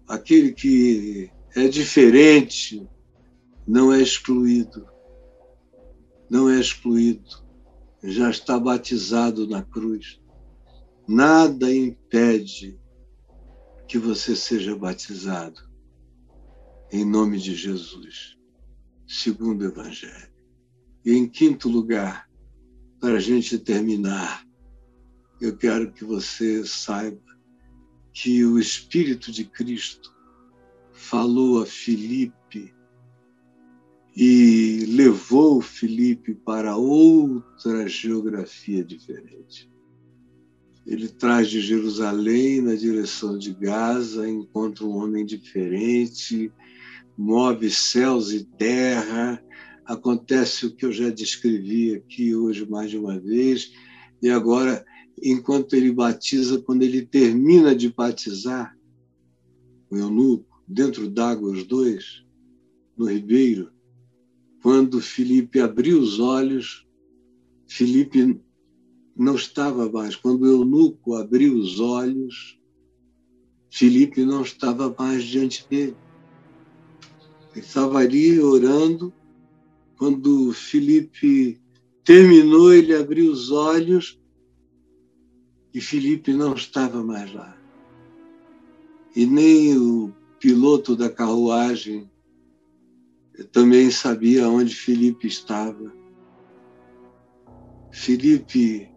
aquele 0.08 0.52
que 0.52 1.30
é 1.54 1.68
diferente, 1.68 2.86
não 3.66 3.92
é 3.92 4.00
excluído 4.00 4.92
não 6.32 6.48
é 6.48 6.58
excluído, 6.58 7.44
já 8.02 8.30
está 8.30 8.58
batizado 8.58 9.46
na 9.46 9.62
cruz. 9.62 10.18
Nada 11.06 11.70
impede 11.70 12.80
que 13.92 13.98
você 13.98 14.34
seja 14.34 14.74
batizado 14.74 15.60
em 16.90 17.04
nome 17.04 17.38
de 17.38 17.54
Jesus, 17.54 18.38
segundo 19.06 19.60
o 19.60 19.64
Evangelho. 19.66 20.32
E 21.04 21.12
em 21.12 21.28
quinto 21.28 21.68
lugar, 21.68 22.26
para 22.98 23.18
a 23.18 23.20
gente 23.20 23.58
terminar, 23.58 24.48
eu 25.42 25.54
quero 25.58 25.92
que 25.92 26.06
você 26.06 26.64
saiba 26.64 27.20
que 28.14 28.42
o 28.46 28.58
Espírito 28.58 29.30
de 29.30 29.44
Cristo 29.44 30.10
falou 30.90 31.60
a 31.60 31.66
Filipe 31.66 32.74
e 34.16 34.86
levou 34.88 35.60
Felipe 35.60 36.34
para 36.34 36.78
outra 36.78 37.86
geografia 37.86 38.82
diferente. 38.82 39.70
Ele 40.86 41.08
traz 41.08 41.48
de 41.48 41.60
Jerusalém 41.60 42.60
na 42.60 42.74
direção 42.74 43.38
de 43.38 43.52
Gaza, 43.54 44.28
encontra 44.28 44.84
um 44.84 44.96
homem 44.96 45.24
diferente, 45.24 46.52
move 47.16 47.70
céus 47.70 48.32
e 48.32 48.44
terra, 48.44 49.42
acontece 49.84 50.66
o 50.66 50.74
que 50.74 50.84
eu 50.84 50.92
já 50.92 51.08
descrevi 51.10 51.94
aqui 51.94 52.34
hoje 52.34 52.68
mais 52.68 52.90
de 52.90 52.98
uma 52.98 53.18
vez, 53.18 53.72
e 54.20 54.30
agora, 54.30 54.84
enquanto 55.22 55.74
ele 55.74 55.92
batiza, 55.92 56.60
quando 56.60 56.82
ele 56.82 57.06
termina 57.06 57.74
de 57.74 57.92
batizar 57.92 58.76
o 59.90 59.96
eunuco, 59.96 60.62
dentro 60.66 61.08
d'água 61.08 61.50
os 61.50 61.64
dois, 61.64 62.24
no 62.96 63.06
ribeiro, 63.06 63.70
quando 64.62 65.00
Felipe 65.00 65.60
abriu 65.60 66.00
os 66.00 66.18
olhos, 66.18 66.86
Felipe 67.68 68.40
não 69.16 69.34
estava 69.34 69.90
mais. 69.90 70.16
Quando 70.16 70.42
o 70.42 70.46
eunuco 70.46 71.14
abriu 71.14 71.54
os 71.56 71.80
olhos, 71.80 72.58
Felipe 73.70 74.24
não 74.24 74.42
estava 74.42 74.94
mais 74.98 75.24
diante 75.24 75.66
dele. 75.68 75.96
Ele 77.52 77.64
estava 77.64 77.98
ali 77.98 78.40
orando. 78.40 79.12
Quando 79.96 80.52
Felipe 80.52 81.60
terminou, 82.04 82.72
ele 82.72 82.94
abriu 82.94 83.30
os 83.30 83.50
olhos 83.50 84.20
e 85.72 85.80
Felipe 85.80 86.32
não 86.32 86.54
estava 86.54 87.02
mais 87.02 87.32
lá. 87.32 87.56
E 89.14 89.24
nem 89.24 89.76
o 89.78 90.12
piloto 90.38 90.96
da 90.96 91.08
carruagem 91.08 92.10
também 93.52 93.90
sabia 93.90 94.48
onde 94.48 94.74
Felipe 94.74 95.26
estava. 95.26 95.92
Felipe 97.90 98.91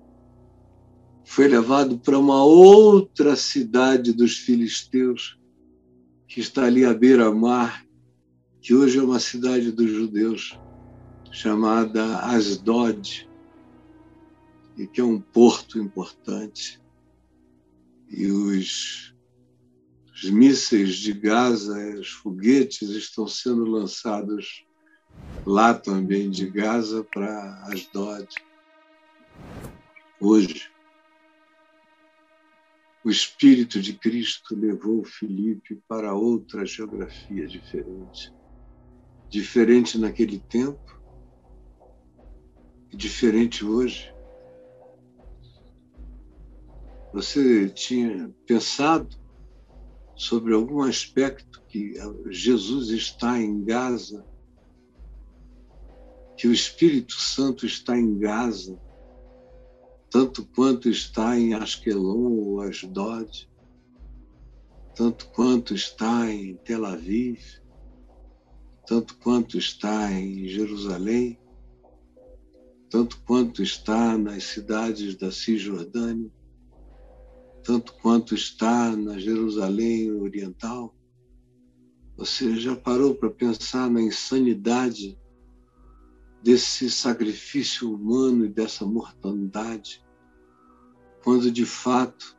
foi 1.36 1.50
levado 1.50 2.00
para 2.00 2.18
uma 2.18 2.46
outra 2.46 3.36
cidade 3.36 4.14
dos 4.14 4.38
filisteus, 4.38 5.38
que 6.30 6.40
está 6.40 6.64
ali 6.64 6.86
à 6.86 6.94
beira-mar, 6.94 7.86
que 8.62 8.74
hoje 8.74 9.00
é 9.00 9.04
uma 9.04 9.20
cidade 9.20 9.70
dos 9.70 9.92
judeus, 9.92 10.58
chamada 11.34 12.20
Asdod, 12.20 13.30
e 14.78 14.88
que 14.88 15.02
é 15.02 15.04
um 15.04 15.20
porto 15.20 15.78
importante. 15.78 16.82
E 18.10 18.28
os 18.28 19.14
os 20.14 20.30
mísseis 20.30 20.96
de 20.96 21.12
Gaza, 21.12 21.78
os 22.00 22.08
foguetes 22.12 22.92
estão 22.92 23.28
sendo 23.28 23.66
lançados 23.66 24.66
lá 25.46 25.74
também 25.74 26.30
de 26.30 26.50
Gaza 26.50 27.04
para 27.04 27.62
Asdod. 27.66 28.26
Hoje, 30.22 30.74
o 33.06 33.10
Espírito 33.12 33.80
de 33.80 33.94
Cristo 33.94 34.56
levou 34.56 35.06
Felipe 35.06 35.76
para 35.88 36.16
outra 36.16 36.66
geografia 36.66 37.46
diferente. 37.46 38.34
Diferente 39.30 40.00
naquele 40.00 40.40
tempo 40.40 41.00
e 42.92 42.98
diferente 42.98 43.64
hoje. 43.64 44.12
Você 47.14 47.70
tinha 47.70 48.34
pensado 48.48 49.16
sobre 50.16 50.56
algum 50.56 50.82
aspecto 50.82 51.62
que 51.68 51.94
Jesus 52.32 52.90
está 52.90 53.40
em 53.40 53.64
Gaza, 53.64 54.26
que 56.36 56.48
o 56.48 56.52
Espírito 56.52 57.14
Santo 57.14 57.68
está 57.68 57.96
em 57.96 58.18
Gaza, 58.18 58.82
tanto 60.16 60.46
quanto 60.46 60.88
está 60.88 61.38
em 61.38 61.54
Askelon 61.54 62.32
ou 62.38 62.62
Asdod, 62.62 63.50
tanto 64.96 65.28
quanto 65.32 65.76
está 65.76 66.32
em 66.32 66.56
Tel 66.56 66.86
Aviv, 66.86 67.42
tanto 68.88 69.18
quanto 69.18 69.58
está 69.58 70.10
em 70.14 70.48
Jerusalém, 70.48 71.38
tanto 72.90 73.22
quanto 73.24 73.62
está 73.62 74.18
nas 74.18 74.46
cidades 74.46 75.18
da 75.18 75.34
Cisjordânia 75.34 76.32
tanto 77.62 77.94
quanto 77.96 78.34
está 78.34 78.96
na 78.96 79.20
Jerusalém 79.20 80.14
Oriental? 80.14 80.96
Você 82.16 82.56
já 82.56 82.74
parou 82.74 83.16
para 83.16 83.30
pensar 83.30 83.90
na 83.90 84.02
insanidade 84.02 85.20
desse 86.42 86.90
sacrifício 86.90 87.94
humano 87.94 88.46
e 88.46 88.50
dessa 88.50 88.86
mortandade, 88.86 90.05
quando 91.26 91.52
de 91.52 91.66
fato 91.66 92.38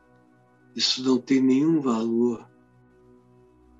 isso 0.75 1.03
não 1.03 1.19
tem 1.19 1.39
nenhum 1.39 1.79
valor? 1.79 2.49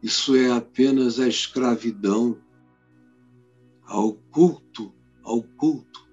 Isso 0.04 0.36
é 0.36 0.52
apenas 0.52 1.20
a 1.20 1.28
escravidão 1.28 2.40
ao 3.84 4.14
culto, 4.14 4.94
ao 5.24 5.42
culto, 5.42 6.08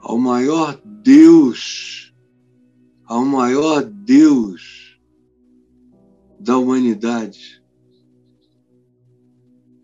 ao 0.00 0.16
maior 0.16 0.80
Deus 0.84 2.02
ao 3.12 3.26
maior 3.26 3.84
Deus 3.84 4.98
da 6.40 6.56
humanidade, 6.56 7.62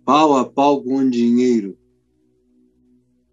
pau 0.03 0.35
a 0.35 0.48
pau 0.48 0.83
com 0.83 0.96
o 0.96 1.11
dinheiro, 1.11 1.79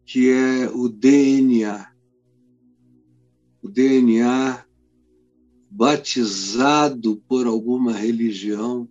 que 0.06 0.30
é 0.30 0.70
o 0.70 0.90
DNA. 0.90 1.90
O 3.62 3.70
DNA 3.70 4.66
batizado 5.76 7.18
por 7.28 7.46
alguma 7.46 7.92
religião 7.92 8.88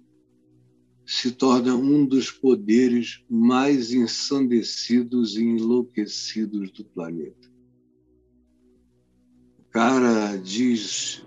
se 1.07 1.31
torna 1.31 1.75
um 1.75 2.05
dos 2.05 2.31
poderes 2.31 3.25
mais 3.29 3.93
ensandecidos 3.93 5.37
e 5.37 5.43
enlouquecidos 5.43 6.71
do 6.71 6.85
planeta 6.85 7.55
cara 9.75 10.37
diz: 10.37 11.27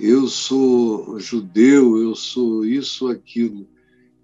eu 0.00 0.26
sou 0.26 1.20
judeu, 1.20 1.98
eu 1.98 2.14
sou 2.14 2.64
isso, 2.64 3.08
aquilo, 3.08 3.68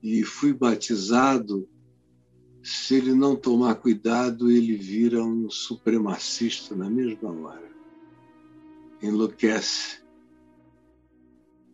e 0.02 0.22
fui 0.22 0.54
batizado, 0.54 1.68
se 2.62 2.94
ele 2.94 3.12
não 3.12 3.36
tomar 3.36 3.74
cuidado, 3.74 4.50
ele 4.50 4.74
vira 4.74 5.22
um 5.22 5.50
supremacista 5.50 6.74
na 6.74 6.88
mesma 6.88 7.30
hora. 7.30 7.70
Enlouquece. 9.02 10.02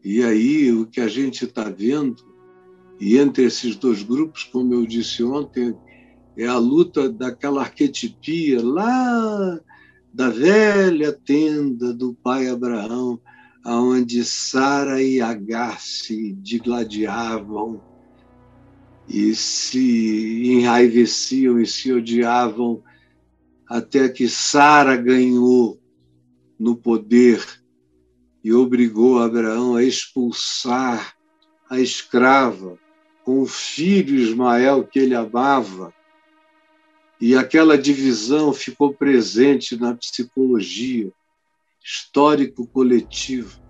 E 0.05 0.23
aí, 0.23 0.71
o 0.71 0.85
que 0.85 1.01
a 1.01 1.09
gente 1.09 1.47
está 1.47 1.71
vendo, 1.71 2.23
e 3.01 3.17
entre 3.17 3.45
esses 3.45 3.75
dois 3.75 4.03
grupos, 4.03 4.45
como 4.45 4.75
eu 4.75 4.87
disse 4.87 5.25
ontem, 5.25 5.75
é 6.37 6.47
a 6.47 6.59
luta 6.59 7.09
daquela 7.09 7.63
arquetipia 7.63 8.63
lá 8.63 9.59
da 10.13 10.29
velha 10.29 11.11
tenda 11.11 11.95
do 11.95 12.13
pai 12.15 12.49
Abraão, 12.49 13.19
aonde 13.65 14.23
Sara 14.25 15.03
e 15.03 15.23
Agar 15.23 15.81
se 15.81 16.35
digladiavam 16.35 17.81
e 19.09 19.35
se 19.35 20.53
enraiveciam 20.53 21.59
e 21.59 21.67
se 21.67 21.91
odiavam 21.91 22.83
até 23.67 24.09
que 24.09 24.29
Sara 24.29 24.97
ganhou 24.97 25.81
no 26.59 26.77
poder 26.77 27.64
e 28.45 28.53
obrigou 28.53 29.19
Abraão 29.19 29.75
a 29.75 29.83
expulsar 29.83 31.17
a 31.69 31.81
escrava 31.81 32.79
com 33.25 33.41
o 33.41 33.47
filho 33.47 34.15
Ismael 34.15 34.85
que 34.87 34.99
ele 34.99 35.15
amava. 35.15 35.93
E 37.19 37.35
aquela 37.35 37.79
divisão 37.79 38.53
ficou 38.53 38.93
presente 38.93 39.81
na 39.81 39.97
psicologia 39.97 41.11
histórico-coletiva 41.83 43.65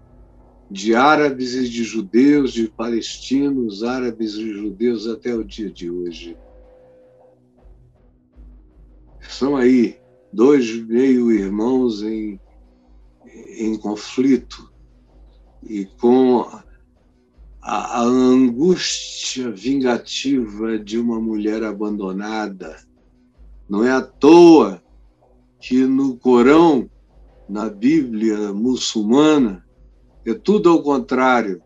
de 0.68 0.94
árabes 0.94 1.54
e 1.54 1.68
de 1.68 1.84
judeus, 1.84 2.52
de 2.52 2.68
palestinos, 2.68 3.84
árabes 3.84 4.34
e 4.34 4.52
judeus 4.52 5.06
até 5.06 5.32
o 5.32 5.44
dia 5.44 5.70
de 5.70 5.88
hoje. 5.88 6.37
São 9.20 9.56
aí 9.56 10.00
dois 10.32 10.74
meio-irmãos 10.74 12.02
em, 12.02 12.40
em 13.34 13.76
conflito 13.76 14.72
e 15.62 15.84
com 15.84 16.40
a, 17.60 18.00
a 18.00 18.02
angústia 18.02 19.50
vingativa 19.50 20.78
de 20.78 20.98
uma 20.98 21.20
mulher 21.20 21.62
abandonada. 21.62 22.76
Não 23.68 23.82
é 23.82 23.90
à 23.90 24.02
toa 24.02 24.82
que 25.58 25.86
no 25.86 26.16
Corão, 26.16 26.90
na 27.48 27.70
Bíblia 27.70 28.52
muçulmana, 28.52 29.64
é 30.26 30.34
tudo 30.34 30.68
ao 30.68 30.82
contrário. 30.82 31.62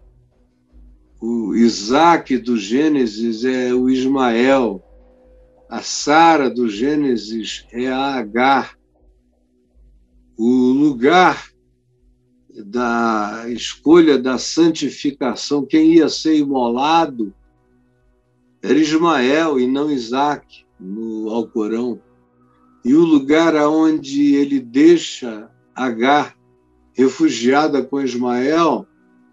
O 1.21 1.55
Isaac 1.55 2.39
do 2.39 2.57
Gênesis 2.57 3.45
é 3.45 3.75
o 3.75 3.91
Ismael. 3.91 4.83
A 5.69 5.83
Sara 5.83 6.49
do 6.49 6.69
Gênesis 6.69 7.67
é 7.73 7.89
a 7.89 8.15
Agar. 8.15 8.79
O 10.37 10.71
lugar 10.73 11.48
da 12.65 13.45
escolha 13.49 14.19
da 14.19 14.39
santificação, 14.39 15.65
quem 15.65 15.95
ia 15.95 16.09
ser 16.09 16.37
imolado 16.37 17.33
era 18.63 18.79
Ismael 18.79 19.61
e 19.61 19.67
não 19.67 19.91
Isaac 19.91 20.65
no 20.79 21.31
Alcorão. 21.31 22.01
E 22.85 22.95
o 22.95 23.05
lugar 23.05 23.57
aonde 23.57 24.35
ele 24.35 24.61
deixa 24.61 25.51
Agar 25.75 26.37
refugiada 26.93 27.85
com 27.85 28.01
Ismael 28.01 28.85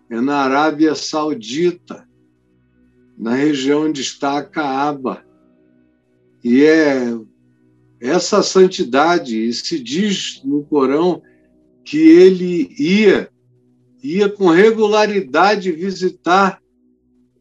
é 0.08 0.22
na 0.22 0.38
Arábia 0.38 0.94
Saudita, 0.94 2.08
na 3.18 3.34
região 3.34 3.86
onde 3.86 4.02
está 4.02 4.38
a 4.38 4.44
Caaba. 4.44 5.26
E 6.44 6.64
é 6.64 7.18
essa 8.00 8.44
santidade, 8.44 9.48
e 9.48 9.52
se 9.52 9.80
diz 9.80 10.40
no 10.44 10.64
Corão 10.64 11.24
que 11.86 12.00
ele 12.00 12.76
ia, 12.80 13.30
ia 14.04 14.28
com 14.28 14.50
regularidade 14.50 15.72
visitar 15.72 16.60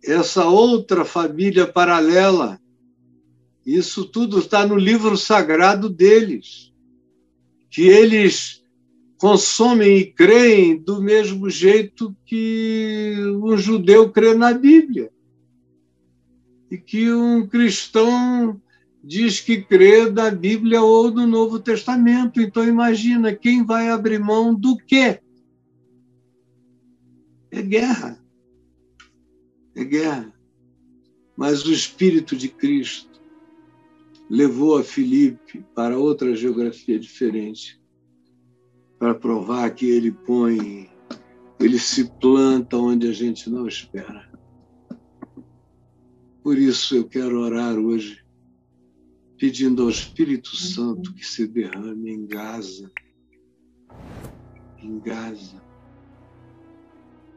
essa 0.05 0.45
outra 0.45 1.03
família 1.03 1.67
paralela. 1.67 2.61
Isso 3.65 4.05
tudo 4.05 4.39
está 4.39 4.67
no 4.67 4.77
livro 4.77 5.17
sagrado 5.17 5.89
deles, 5.89 6.71
que 7.71 7.89
eles 7.89 8.63
consomem 9.17 9.97
e 9.97 10.05
creem 10.05 10.77
do 10.77 11.01
mesmo 11.01 11.49
jeito 11.49 12.15
que 12.27 13.15
um 13.43 13.57
judeu 13.57 14.11
crê 14.11 14.35
na 14.35 14.53
Bíblia. 14.53 15.11
E 16.71 16.77
que 16.77 17.11
um 17.11 17.47
cristão 17.47 18.61
diz 19.07 19.41
que 19.41 19.63
crê 19.63 20.11
da 20.11 20.31
Bíblia 20.31 20.83
ou 20.83 21.11
do 21.11 21.27
Novo 21.27 21.61
Testamento. 21.61 22.41
Então 22.41 22.67
imagina 22.67 23.35
quem 23.35 23.65
vai 23.65 23.91
abrir 23.91 24.19
mão 24.19 24.55
do 24.55 24.77
quê? 24.77 25.21
É 27.51 27.63
guerra. 27.63 28.19
É 29.77 29.85
guerra. 29.85 30.33
Mas 31.37 31.65
o 31.67 31.73
Espírito 31.73 32.35
de 32.35 32.49
Cristo 32.49 33.21
levou 34.31 34.79
a 34.79 34.83
Filipe 34.83 35.65
para 35.75 35.99
outra 35.99 36.35
geografia 36.35 36.99
diferente 36.99 37.81
para 38.99 39.15
provar 39.15 39.69
que 39.75 39.87
ele 39.87 40.11
põe, 40.11 40.89
ele 41.61 41.79
se 41.79 42.11
planta 42.21 42.77
onde 42.79 43.07
a 43.07 43.13
gente 43.13 43.51
não 43.51 43.69
espera. 43.69 44.33
Por 46.43 46.57
isso 46.57 46.97
eu 46.97 47.05
quero 47.05 47.41
orar 47.41 47.77
hoje, 47.79 48.24
pedindo 49.45 49.83
ao 49.83 49.91
Espírito 49.91 50.57
Santo 50.57 51.13
que 51.13 51.23
se 51.23 51.47
derrame 51.47 52.11
em 52.11 52.27
Gaza, 52.27 52.91
em 54.79 54.99
Gaza, 54.99 55.63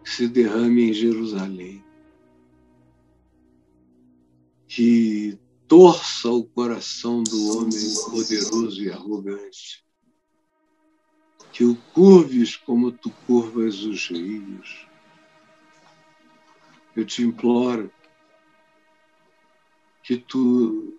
que 0.01 0.09
se 0.09 0.29
derrame 0.29 0.89
em 0.89 0.93
Jerusalém, 0.93 1.83
que 4.69 5.37
torça 5.67 6.29
o 6.29 6.45
coração 6.45 7.21
do 7.23 7.57
homem 7.57 7.93
poderoso 8.09 8.81
e 8.81 8.89
arrogante. 8.89 9.85
Que 11.51 11.65
o 11.65 11.75
curves 11.93 12.55
como 12.55 12.89
tu 12.89 13.09
curvas 13.25 13.83
os 13.83 14.07
rios. 14.07 14.87
Eu 16.95 17.05
te 17.05 17.21
imploro 17.21 17.91
que 20.01 20.15
tu 20.15 20.96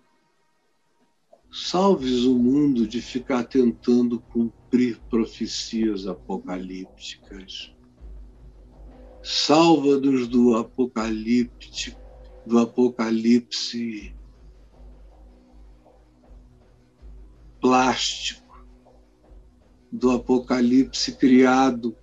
salves 1.51 2.25
o 2.25 2.37
mundo 2.37 2.87
de 2.87 3.01
ficar 3.01 3.43
tentando 3.43 4.19
cumprir 4.19 4.99
profecias 5.09 6.05
apocalípticas. 6.05 7.73
Salva-nos 9.23 10.27
do 10.27 10.55
apocalíptico, 10.55 11.99
do 12.45 12.59
apocalipse 12.59 14.15
plástico 17.59 18.49
do 19.91 20.11
Apocalipse 20.11 21.13
criado 21.13 21.95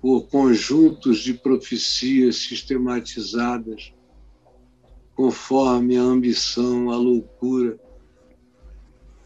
por 0.00 0.28
conjuntos 0.28 1.18
de 1.18 1.34
profecias 1.34 2.36
sistematizadas, 2.36 3.92
conforme 5.14 5.96
a 5.96 6.02
ambição, 6.02 6.90
a 6.90 6.96
loucura 6.96 7.78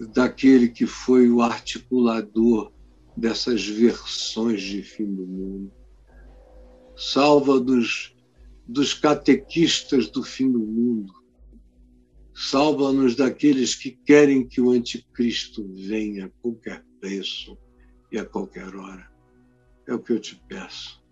daquele 0.08 0.68
que 0.68 0.86
foi 0.86 1.30
o 1.30 1.42
articulador 1.42 2.72
dessas 3.16 3.66
versões 3.66 4.62
de 4.62 4.82
fim 4.82 5.06
do 5.06 5.26
mundo. 5.26 5.72
Salva 6.96 7.60
dos, 7.60 8.14
dos 8.66 8.94
catequistas 8.94 10.08
do 10.08 10.22
fim 10.22 10.50
do 10.50 10.60
mundo, 10.60 11.22
Salva-nos 12.34 13.14
daqueles 13.14 13.74
que 13.74 13.90
querem 13.90 14.46
que 14.46 14.60
o 14.60 14.70
anticristo 14.70 15.68
venha 15.74 16.26
a 16.26 16.28
qualquer 16.40 16.84
preço 16.98 17.58
e 18.10 18.18
a 18.18 18.24
qualquer 18.24 18.74
hora. 18.74 19.10
É 19.86 19.94
o 19.94 19.98
que 19.98 20.12
eu 20.12 20.20
te 20.20 20.42
peço. 20.48 21.02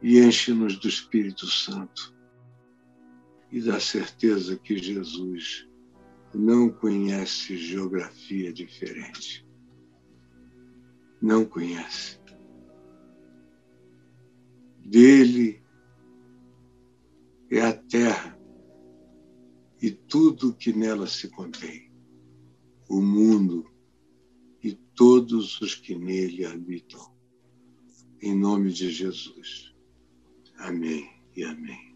E 0.00 0.20
enche-nos 0.20 0.78
do 0.78 0.88
Espírito 0.88 1.46
Santo 1.46 2.14
e 3.50 3.60
da 3.60 3.80
certeza 3.80 4.56
que 4.56 4.78
Jesus 4.78 5.66
não 6.34 6.68
conhece 6.68 7.56
geografia 7.56 8.52
diferente. 8.52 9.46
Não 11.20 11.44
conhece. 11.44 12.18
Dele 14.84 15.62
é 17.50 17.60
a 17.60 17.72
terra 17.72 18.38
e 19.80 19.90
tudo 19.90 20.54
que 20.54 20.72
nela 20.72 21.06
se 21.06 21.28
contém, 21.28 21.90
o 22.88 23.00
mundo 23.00 23.70
e 24.62 24.72
todos 24.72 25.60
os 25.60 25.74
que 25.74 25.94
nele 25.94 26.44
habitam. 26.44 27.14
Em 28.20 28.34
nome 28.34 28.72
de 28.72 28.90
Jesus. 28.90 29.74
Amém 30.56 31.10
e 31.36 31.44
amém. 31.44 31.93